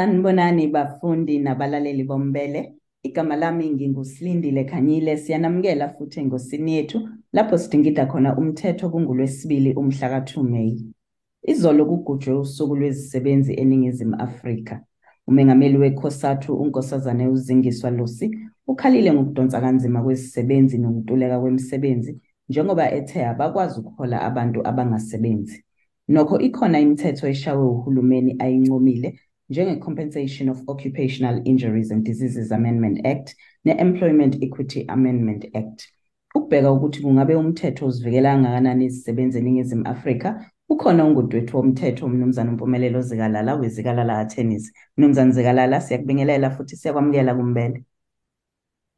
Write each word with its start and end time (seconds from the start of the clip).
Sanibonani 0.00 0.66
bafundi 0.68 1.38
nabalaleli 1.38 2.04
bombele. 2.04 2.74
Igama 3.02 3.36
lami 3.36 3.70
nginguSilindile 3.70 4.64
Khanyile 4.64 5.16
siyanamukela 5.16 5.88
futhi 5.88 6.20
engosini 6.20 6.74
yethu 6.74 7.08
lapho 7.32 7.58
sidingida 7.58 8.06
khona 8.06 8.36
umthetho 8.38 8.90
kungulwesibili 8.90 9.74
umhla 9.74 10.08
ka-2 10.08 10.42
Meyi. 10.42 10.94
Izolo 11.42 11.84
kugujwe 11.86 12.34
usuku 12.34 12.76
lwezisebenzi 12.76 13.54
eNingizimu 13.54 14.16
Afrika. 14.16 14.84
Umengameli 15.26 15.78
weCOSATU 15.78 16.54
uNkosazane 16.54 17.28
uZingiswa 17.28 17.90
Lusi 17.90 18.38
ukhalile 18.66 19.12
ngokudonsa 19.12 19.60
kanzima 19.60 20.02
kwezisebenzi 20.02 20.78
nokuntuleka 20.78 21.40
kwemisebenzi 21.40 22.20
njengoba 22.48 22.92
ethe 22.92 23.26
abakwazi 23.26 23.80
ukuhola 23.80 24.22
abantu 24.22 24.68
abangasebenzi. 24.68 25.64
Nokho 26.08 26.38
ikhona 26.38 26.80
imithetho 26.80 27.28
eshawe 27.28 27.64
uhulumeni 27.64 28.36
ayincomile 28.38 29.20
njenge-Compensation 29.50 30.48
of 30.48 30.58
Occupational 30.68 31.42
Injuries 31.44 31.90
and 31.90 32.04
Diseases 32.04 32.52
Amendment 32.52 33.06
Act 33.06 33.34
ne-Employment 33.64 34.42
Equity 34.42 34.84
Amendment 34.88 35.46
Act. 35.54 35.88
Ukubheka 36.34 36.72
ukuthi 36.72 37.02
kungabe 37.02 37.34
umthetho 37.34 37.86
uzivikela 37.86 38.32
kangakanani 38.32 38.84
izisebenzi 38.84 39.38
eNingizimu 39.38 39.88
Afrika, 39.88 40.46
ukhona 40.68 41.04
ungudwethu 41.04 41.56
womthetho 41.56 42.06
umnumzane 42.06 42.50
uMpumelelo 42.50 43.02
Zikalala 43.02 43.54
weZikalala 43.54 44.18
Attorneys. 44.18 44.72
Mnumzane 44.96 45.32
Zikalala 45.32 45.80
siyakubingelela 45.80 46.50
futhi 46.50 46.76
siyakwamukela 46.76 47.34
kumbele. 47.34 47.84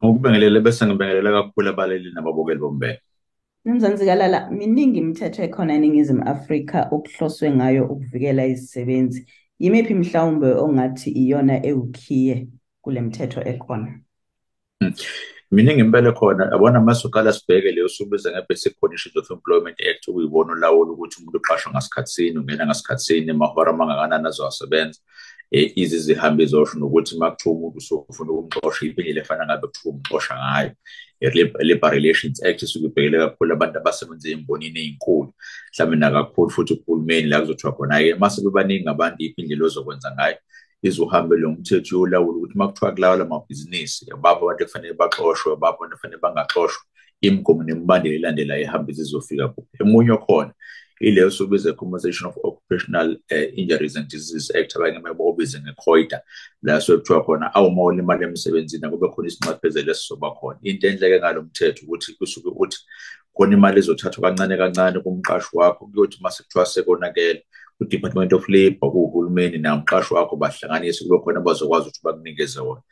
Ngokubingelela 0.04 0.60
bese 0.60 0.86
ngibingelela 0.86 1.32
kakhulu 1.32 1.68
abaleli 1.70 2.12
nababukeli 2.14 2.60
bombele. 2.60 3.00
Mnumzane 3.64 3.96
Zikalala, 3.96 4.50
miningi 4.50 4.98
imithetho 4.98 5.42
ekhona 5.42 5.74
eNingizimu 5.74 6.22
Afrika 6.22 6.88
okuhloswe 6.90 7.50
ngayo 7.50 7.84
ukuvikela 7.84 8.46
izisebenzi. 8.46 9.26
Yimiphi 9.58 9.94
mhlawumbe 9.94 10.54
ongathi 10.54 11.10
iyona 11.10 11.66
ewukhiye 11.66 12.48
kule 12.82 13.00
mithetho 13.00 13.40
ekhona? 13.40 14.00
Miningi 15.52 15.80
impela 15.80 16.12
khona 16.12 16.44
yabona 16.52 16.80
mase 16.80 17.08
uqala 17.08 17.32
sibheke 17.32 17.70
leyo 17.72 17.88
subiza 17.88 18.30
nge-Basic 18.30 18.74
Conditions 18.80 19.16
of 19.16 19.30
Employment 19.30 19.76
Act 19.80 20.08
ukuyibona 20.08 20.52
ulawula 20.52 20.92
ukuthi 20.92 21.16
umuntu 21.20 21.38
uqashwa 21.38 21.72
ngasikhathi 21.72 22.12
sini 22.12 22.38
ungena 22.38 22.66
ngasikhathi 22.66 23.04
sini 23.04 23.30
amahora 23.30 23.70
amangakanani 23.70 24.26
azowasebenza 24.26 25.00
eh 25.52 25.72
izi 25.76 25.98
zihambe 25.98 26.42
izosho 26.44 26.78
nokuthi 26.78 27.18
makuthiwa 27.18 27.54
umuntu 27.54 27.78
usufuna 27.78 28.32
ukumxosha 28.32 28.86
ipindile 28.86 29.20
efana 29.20 29.46
ngabe 29.46 29.66
kuthiwa 29.66 29.94
umxosha 29.94 30.34
ngayo 30.34 30.70
i-Labor 31.20 31.90
Relations 31.90 32.42
Act 32.42 32.62
isuke 32.62 32.86
ibhekele 32.86 33.18
kakhulu 33.18 33.52
abantu 33.52 33.78
abasebenza 33.78 34.28
embonini 34.30 34.80
ezinkulu 34.80 35.32
mhlawumbe 35.72 35.96
nakakhulu 35.96 36.50
futhi 36.50 36.72
uhulumeni 37.02 37.28
la 37.28 37.40
kuzothiwa 37.40 37.72
khona-ke 37.72 38.14
mase 38.14 38.42
bebaningi 38.42 38.88
abantu 38.88 39.24
ipindlela 39.24 39.64
ozokwenza 39.66 40.14
ngayo 40.14 40.36
izuhambe 40.82 41.36
lo 41.36 41.50
mthetho 41.50 41.96
yolawula 41.96 42.38
ukuthi 42.38 42.58
makuthiwa 42.58 42.92
kulawula 42.92 43.24
amabhizinisi 43.24 44.10
abapho 44.12 44.44
abantu 44.44 44.62
ekufanele 44.62 44.94
baxoshwe 44.94 45.52
abapho 45.52 45.76
abantu 45.76 45.94
ekufanele 45.94 46.20
bangaxoshwa 46.22 46.84
imigomo 47.20 47.62
nemibandela 47.62 48.14
elandelayo 48.14 48.62
ihambe 48.62 48.92
zizofika 48.92 49.48
kuphi. 49.48 49.76
Emunye 49.80 50.12
okhona 50.12 50.52
ileyo 51.00 51.30
sobiza 51.30 51.72
compensation 51.72 52.28
of 52.28 52.36
occupational 52.44 53.16
uh, 53.30 53.58
injuries 53.58 53.96
and 53.96 54.08
diseases 54.08 54.54
act 54.54 54.76
abanye 54.76 54.98
bayibize 54.98 55.58
nge-COIDA 55.60 56.20
la 56.62 56.80
sekuthiwa 56.80 57.24
khona 57.24 57.54
awuma 57.54 57.82
olimala 57.82 58.26
emsebenzini 58.26 58.90
kube 58.90 59.08
khona 59.08 59.28
isinxephezelo 59.28 59.90
esizoba 59.90 60.30
khona. 60.30 60.58
Into 60.62 60.86
enhle-ke 60.88 61.18
ngalo 61.18 61.42
mthetho 61.42 61.86
ukuthi 61.86 62.14
kusuke 62.14 62.48
ukuthi 62.48 62.78
khona 63.34 63.56
imali 63.56 63.78
ezothathwa 63.78 64.22
kancane 64.22 64.56
kancane 64.56 64.98
kumqashi 65.04 65.50
wakho 65.58 65.86
kuyothi 65.86 66.18
mase 66.22 66.42
kuthiwa 66.42 66.66
sekonakele 66.66 67.42
ku-department 67.78 68.32
of 68.32 68.48
labour 68.48 68.90
kuwuhulumeni 68.92 69.58
namqashi 69.58 70.14
wakho 70.14 70.36
bahlanganise 70.36 71.04
kube 71.04 71.18
khona 71.22 71.40
abazokwazi 71.40 71.88
ukuthi 71.88 72.00
bakunikeze 72.04 72.60
wona. 72.60 72.82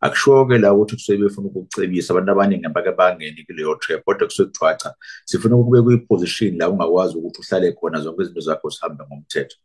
Akusho-ke 0.00 0.58
la 0.58 0.72
ukuthi 0.72 0.96
kusuke 0.96 1.18
befuna 1.18 1.48
ukukucebisa 1.48 2.14
abantu 2.14 2.32
abaningi 2.32 2.66
abake 2.66 2.92
bangeni 2.92 3.44
kuleyo 3.44 3.74
trap 3.74 4.04
kodwa 4.04 4.26
kusuke 4.26 4.50
kuthiwa 4.50 4.74
cha 4.74 4.94
sifuna 5.24 5.56
ukube 5.56 5.82
kuyi-position 5.82 6.56
la 6.58 6.70
ungakwazi 6.70 7.18
ukuthi 7.18 7.40
uhlale 7.40 7.72
khona 7.72 8.00
zonke 8.00 8.22
izinto 8.22 8.40
zakho 8.40 8.68
zihambe 8.68 9.04
ngomthetho. 9.04 9.56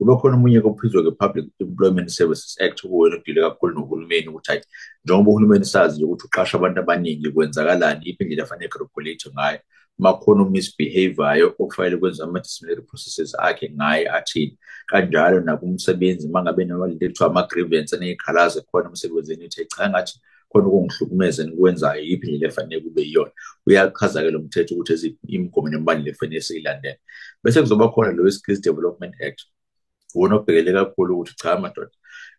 Kube 0.00 0.16
khona 0.16 0.36
omunye 0.36 0.60
kuphizwa 0.60 1.02
ke-Public 1.02 1.46
Employment 1.58 2.08
Services 2.08 2.60
Act 2.60 2.82
kuwena 2.82 3.16
odile 3.16 3.40
kakhulu 3.40 3.74
nohulumeni 3.74 4.28
ukuthi 4.28 4.48
hayi 4.48 4.62
njengoba 5.04 5.30
uhulumeni 5.30 5.64
sazi 5.64 6.04
ukuthi 6.04 6.26
uqasha 6.26 6.58
abantu 6.58 6.80
abaningi 6.80 7.30
kwenzakalani 7.30 8.04
iphi 8.04 8.22
indlela 8.22 8.42
afanele 8.42 8.68
kuregulate 8.68 9.30
ngayo 9.30 9.58
makhona 9.98 10.42
umisbehavior 10.42 11.54
okufanele 11.58 11.96
kwenziwe 11.96 12.28
ama-disciplinary 12.28 12.82
processes 12.82 13.34
akhe 13.38 13.70
ngaye 13.70 14.08
athini 14.08 14.58
kanjalo 14.86 15.40
nakumsebenzi 15.40 16.28
uma 16.28 16.42
ngabe 16.42 16.64
namalento 16.64 17.04
ekuthiwa 17.04 17.30
ama-grievance 17.30 17.96
aneyikhalazo 17.96 18.62
khona 18.62 18.88
emsebenzini 18.88 19.44
ethe 19.44 19.64
cha 19.64 19.90
ngathi 19.90 20.14
khona 20.48 20.66
ukungihlukumeza 20.68 21.44
nikwenzayo 21.44 22.02
yiphi 22.02 22.26
indlela 22.26 22.52
efanele 22.52 22.80
kube 22.80 23.02
yiyona. 23.02 23.32
Uyachaza-ke 23.66 24.30
lo 24.30 24.38
mthetho 24.38 24.74
ukuthi 24.74 24.92
eziphi 24.92 25.26
imigomo 25.26 25.68
nemibandela 25.68 26.10
efanele 26.10 26.40
siyilandele 26.40 26.98
bese 27.44 27.60
kuzoba 27.60 27.88
khona 27.92 28.12
lo 28.12 28.22
we-skills 28.24 28.60
development 28.60 29.14
act 29.20 29.40
wona 30.14 30.36
obhekele 30.36 30.72
kakhulu 30.72 31.14
ukuthi 31.14 31.36
cha 31.36 31.58
madoda 31.58 31.90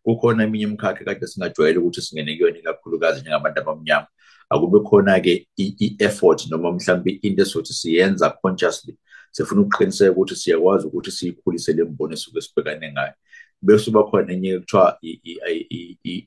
kukhona 0.03 0.43
eminye 0.43 0.63
imikhakha 0.63 1.05
kade 1.05 1.27
singajwayele 1.27 1.79
ukuthi 1.79 2.01
singene 2.01 2.37
kuyona 2.37 2.59
ikakhulukazi 2.59 3.21
njengabantu 3.21 3.61
abamnyama. 3.61 4.07
Akube 4.49 4.79
khona-ke 4.79 5.47
i-effort 5.57 6.49
noma 6.49 6.71
mhlawumbe 6.71 7.19
into 7.21 7.41
esothi 7.41 7.73
siyenza 7.73 8.29
consciously 8.41 8.97
sifuna 9.31 9.61
ukuqiniseka 9.61 10.11
ukuthi 10.11 10.35
siyakwazi 10.35 10.87
ukuthi 10.87 11.11
siyikhulise 11.11 11.73
le 11.73 11.83
mbono 11.83 12.13
esuke 12.13 12.41
sibhekane 12.41 12.91
ngayo. 12.91 13.13
Bese 13.61 13.89
uba 13.89 14.03
khona 14.03 14.33
enye 14.33 14.59
kuthiwa 14.59 14.97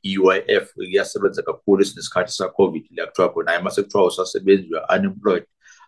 i-UIF 0.05 0.76
iyasebenza 0.76 1.43
kakhulu 1.43 1.82
esinesikhathi 1.82 2.32
sa-COVID 2.32 2.84
la 2.97 3.06
kuthiwa 3.06 3.32
khona 3.32 3.50
hayi 3.50 3.62
mase 3.62 3.82
kuthiwa 3.82 4.06
usasebenzi 4.06 4.69
you 4.71 4.78
are 4.78 4.99
unemployed 4.99 5.44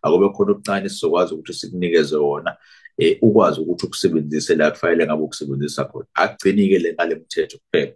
akube 0.07 0.29
khona 0.35 0.53
okuncane 0.53 0.89
sizokwazi 0.89 1.35
ukuthi 1.35 1.53
sikunikeze 1.53 2.17
wona 2.17 2.57
um 2.99 3.15
ukwazi 3.23 3.61
ukuthi 3.61 3.87
ukusebenzise 3.87 4.55
la 4.55 4.71
kufanele 4.71 5.07
ngabe 5.07 5.23
ukusebenzisa 5.23 5.85
khona. 5.85 6.07
Akugcini-ke 6.15 6.79
le 6.79 6.93
ngale 6.95 7.15
mthetho 7.15 7.59
kuphela. 7.59 7.93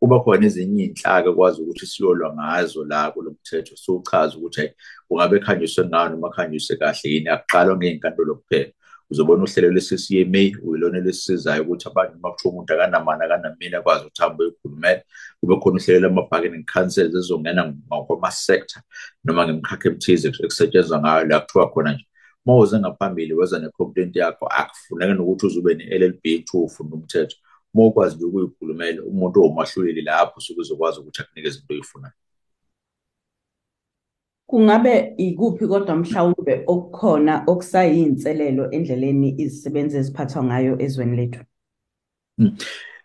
Kuba 0.00 0.20
khona 0.20 0.46
ezinye 0.46 0.84
iy'nhlaka 0.84 1.30
ekwazi 1.30 1.62
ukuthi 1.62 1.86
siyolwa 1.86 2.34
ngazo 2.34 2.84
la 2.84 3.10
kulo 3.10 3.30
mthetho 3.30 3.76
siwuchaze 3.76 4.36
ukuthi 4.36 4.60
hayi 4.60 4.72
kungabe 5.08 5.38
khanyiswe 5.40 5.84
ngayo 5.84 6.08
noma 6.08 6.30
khanyiswe 6.30 6.76
kahle 6.76 7.10
yini 7.12 7.28
akuqalwa 7.28 7.76
ngey'nkantolo 7.76 8.34
kuphela. 8.34 8.72
Uzobona 9.12 9.44
uhlelo 9.44 9.68
lwe-CCMA 9.74 10.42
uyilona 10.64 10.98
lesisizayo 11.06 11.62
ukuthi 11.62 11.88
abantu 11.88 12.12
noma 12.14 12.30
kuthiwa 12.32 12.52
umuntu 12.52 12.72
akanamani 12.74 13.22
akanamini 13.24 13.74
akwazi 13.76 14.02
ukuthi 14.04 14.22
hambe 14.22 14.44
eyokhulumela 14.44 15.02
kube 15.40 15.54
khona 15.60 15.76
uhlelo 15.80 16.00
lama-bargaining 16.04 16.66
councils 16.74 17.14
ezizongena 17.14 17.62
ngokwama-sector 17.86 18.82
noma 19.24 19.42
ngemkhakha 19.46 19.86
emthizeekusetshenzwa 19.90 20.96
ngayo 21.00 21.24
la 21.30 21.40
kuthiwa 21.40 21.70
khona 21.72 21.92
nje. 21.92 22.06
Uma 22.44 22.56
uze 22.56 22.78
ngaphambili 22.78 23.32
weza 23.34 23.58
ne-complaint 23.58 24.16
yakho 24.16 24.46
akufuneki 24.60 25.12
nokuthi 25.14 25.46
uze 25.46 25.58
ube 25.60 25.74
ne-LLB 25.74 26.24
kuthiwa 26.40 26.64
ufunda 26.64 26.94
umthetho. 26.96 27.36
Uma 27.74 27.86
ukwazi 27.86 28.16
nje 28.16 28.24
ukuyikhulumela 28.24 29.02
umuntu 29.10 29.36
owumahluleli 29.40 30.02
lapho 30.02 30.36
usuke 30.38 30.60
uzokwazi 30.60 31.00
ukuthi 31.00 31.22
akunikeze 31.22 31.58
into 31.58 31.74
oyifunayo 31.74 32.21
Kungabe 34.52 35.14
ikuphi 35.16 35.66
kodwa 35.66 35.96
mhlawumbe 35.96 36.64
okukhona 36.66 37.44
okusayinselelo 37.46 38.64
endleleni 38.70 39.28
izisebenzi 39.42 39.96
eziphathwa 39.96 40.44
ngayo 40.44 40.74
ezweni 40.84 41.16
lethu? 41.16 41.42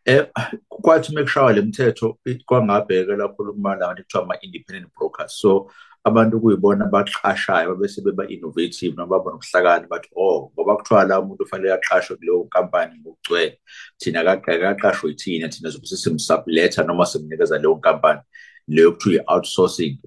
Eh 0.05 0.27
kwathi 0.69 1.15
mekushawa 1.15 1.53
le 1.53 1.61
mthetho 1.61 2.17
kwangabheka 2.45 3.15
lapho 3.15 3.53
kumala 3.53 3.95
kuthiwa 3.95 4.23
ama-independent 4.23 4.87
brokers. 4.95 5.39
So 5.39 5.71
abantu 6.03 6.41
kuyibona 6.41 6.85
abaqashayo 6.85 7.75
bese 7.79 8.01
beba 8.01 8.27
innovative 8.27 8.95
noma 8.97 9.07
babona 9.07 9.35
ukuhlakani 9.35 9.87
bathi 9.87 10.09
oh 10.15 10.51
ngoba 10.53 10.75
kuthiwa 10.77 11.05
la 11.05 11.19
umuntu 11.19 11.43
ufanele 11.43 11.73
aqashwe 11.73 12.15
kuleyo 12.15 12.43
nkampani 12.43 12.99
ngokugcwele 12.99 13.59
thina 13.97 14.19
akaqashwe 14.19 15.13
thina 15.13 15.47
thina 15.49 15.69
zobe 15.69 15.87
simsubletha 15.87 16.83
noma 16.83 17.05
simnikeza 17.05 17.57
leyo 17.57 17.75
nkampani. 17.75 18.19
Leyo 18.67 18.91
kuthiwa 18.91 19.23
i-outsourcing 19.23 19.97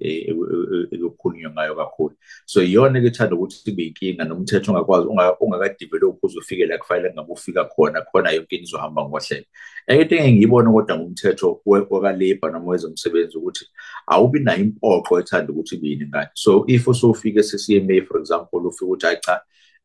ekukhulunywa 0.92 1.50
ngayo 1.52 1.74
kakhulu. 1.74 2.14
So 2.46 2.62
iyona-ke 2.62 3.06
ethanda 3.06 3.36
ukuthi 3.36 3.70
ibe 3.70 3.82
inkinga 3.82 4.24
nomthetho 4.24 4.72
ungakwazi 4.72 5.06
ungakadevelophi 5.40 6.18
uze 6.22 6.38
ufike 6.38 6.66
la 6.66 6.78
kufanele 6.78 7.12
ngabe 7.12 7.32
ufika 7.32 7.64
khona 7.64 8.02
khona 8.02 8.30
yonke 8.30 8.56
into 8.56 8.68
izohamba 8.68 9.08
ngohlelo. 9.08 9.44
Enye 9.86 10.02
into 10.02 10.16
engiyibona 10.16 10.70
kodwa 10.70 10.98
ngumthetho 10.98 11.60
wakalabor 11.64 12.52
noma 12.52 12.70
wezomsebenzi 12.70 13.38
ukuthi 13.38 13.64
awubi 14.06 14.40
nayo 14.40 14.60
impoqo 14.60 15.20
ethanda 15.20 15.52
ukuthi 15.52 15.74
ibe 15.74 15.88
yiningane 15.88 16.28
so 16.34 16.64
if 16.68 16.88
usufika 16.88 17.40
ese-CMA 17.40 18.06
for 18.06 18.20
example 18.20 18.66
ufike 18.66 18.84
ukuthi 18.84 19.06
hayi 19.06 19.18
cha 19.20 19.40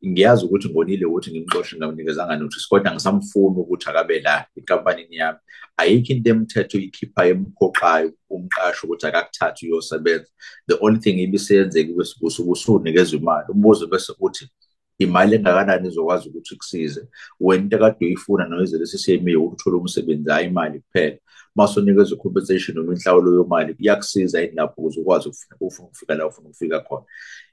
ngiyazi 0.08 0.46
ukuthi 0.46 0.70
ngonile 0.70 1.06
ukuthi 1.06 1.32
ngimxoshe 1.32 1.78
ngamnikezanga 1.78 2.36
notice 2.36 2.68
kodwa 2.70 2.92
ngisamfuna 2.92 3.58
ukuthi 3.60 3.90
akabe 3.90 4.20
la 4.20 4.46
enkampanini 4.58 5.16
yami. 5.16 5.40
Ayikho 5.78 6.14
into 6.14 6.30
emthetho 6.30 6.78
ikhipha 6.78 7.28
emphoqayo 7.32 8.14
umqashi 8.30 8.82
ukuthi 8.86 9.08
akakuthathe 9.08 9.68
uyosebenza. 9.68 10.30
The 10.68 10.78
only 10.82 11.00
thing 11.00 11.20
ibisenzeka 11.20 11.92
usuke 12.22 12.50
usunikezwa 12.52 13.20
imali. 13.20 13.46
Umbuzo 13.50 13.88
bese 13.88 14.14
uthi 14.20 14.50
imali 15.00 15.36
engakanani 15.36 15.88
izokwazi 15.88 16.30
ukuthi 16.30 16.56
kusize 16.56 17.08
wena 17.40 17.64
into 17.64 17.76
ekade 17.78 18.06
uyifuna 18.06 18.48
noyize 18.48 18.78
lesi 18.78 18.98
siyemiwe 18.98 19.42
ukuthola 19.42 19.78
umsebenzi 19.78 20.30
hayi 20.32 20.48
imali 20.48 20.80
kuphela. 20.80 21.18
Mase 21.56 21.80
unikezwe 21.80 22.18
compensation 22.18 22.78
noma 22.78 22.94
inhlawulo 22.94 23.34
yomali 23.34 23.74
kuyakusiza 23.74 24.42
yini 24.42 24.56
lapho 24.56 24.82
ukuze 24.82 25.00
ukwazi 25.02 25.30
ufuna 25.30 25.56
ukufika 25.88 26.16
la 26.16 26.28
ufuna 26.28 26.48
ukufika 26.50 26.80
khona? 26.80 27.06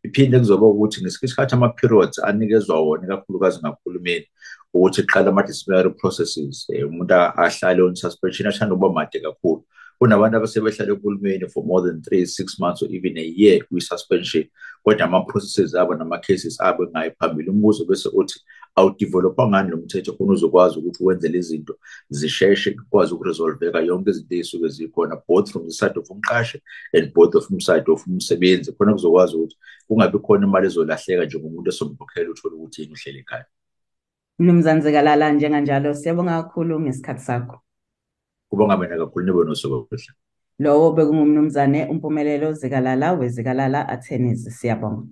Iphinde 0.02 0.38
kuzoba 0.38 0.66
ukuthi 0.66 1.02
ngesikhathi 1.02 1.54
ama-periods 1.54 2.18
anikezwa 2.18 2.80
wona 2.80 3.04
ikakhulukazi 3.04 3.58
ngahulumeni 3.60 4.26
ukuthi 4.74 5.02
kuqala 5.02 5.28
ama-disciplinary 5.30 5.90
processes 5.90 6.68
um 6.68 6.88
umuntu 6.88 7.14
ahlale 7.14 7.82
on 7.82 7.94
suspension 7.94 8.48
athanda 8.48 8.74
ukuba 8.74 8.92
made 8.92 9.20
kakhulu. 9.20 9.64
Kunabantu 10.02 10.36
abasebehlale 10.36 10.94
kuhulumeni 10.94 11.48
for 11.48 11.64
more 11.64 11.80
than 11.86 12.02
three 12.02 12.26
six 12.26 12.58
months 12.58 12.82
or 12.82 12.88
even 12.90 13.16
a 13.18 13.22
year 13.22 13.60
kwi-suspension 13.66 14.44
kodwa 14.84 15.06
ama-processes 15.06 15.74
abo 15.74 15.94
nama-cases 15.94 16.60
abo 16.60 16.84
engayi 16.84 17.10
phambili. 17.10 17.50
Umbuzo 17.50 17.84
bese 17.84 18.08
uthi 18.08 18.40
awudevelopha 18.76 19.48
ngani 19.48 19.70
lo 19.70 19.76
mthetho 19.76 20.12
khona 20.12 20.32
uzokwazi 20.32 20.78
ukuthi 20.78 21.04
wenze 21.04 21.28
lezi 21.28 21.48
zinto? 21.48 21.78
Zisheshe 22.10 22.70
kukwazi 22.70 23.14
ukuresolveka 23.14 23.80
yonke 23.80 24.10
izinto 24.10 24.34
ey'suke 24.34 24.68
zikhona 24.68 25.16
both 25.28 25.52
from 25.52 25.66
the 25.66 25.72
side 25.72 25.98
of 25.98 26.10
umqashi 26.10 26.60
and 26.94 27.12
both 27.14 27.34
of 27.34 27.46
side 27.58 27.92
of 27.92 28.06
umsebenzi. 28.06 28.72
Khona 28.72 28.92
kuzokwazi 28.92 29.36
ukuthi 29.36 29.56
kungabi 29.88 30.18
khona 30.18 30.46
imali 30.46 30.66
ezolahleka 30.66 31.24
njengomuntu 31.24 31.68
esomkhokhela 31.70 32.30
uthole 32.30 32.54
ukuthi 32.54 32.82
yini 32.82 32.92
uhlele 32.92 33.18
ekhaya. 33.18 33.46
Mnumzane 34.38 34.80
Zikalala 34.80 35.32
njenganjalo 35.32 35.94
siyabonga 35.94 36.42
kakhulu 36.42 36.80
ngesikhathi 36.80 37.20
sakho. 37.20 37.60
Kubonga 38.52 38.76
mina 38.76 38.98
kakhulu 39.00 39.24
nibe 39.24 39.44
nosuku 39.48 39.74
oluhle. 39.74 40.12
Lowo 40.60 40.92
bekungumnumzane 40.92 41.88
umpumelelo 41.88 42.52
Zikalala 42.52 43.12
wezikalala 43.16 43.88
Attorneys 43.88 44.44
siyabonga. 44.60 45.08